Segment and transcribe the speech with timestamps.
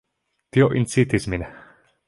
[0.57, 1.47] Tio incitis min.